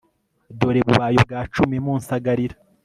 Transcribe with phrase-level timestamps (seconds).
[0.59, 2.55] dore bubaye ubwa cumi munsagarira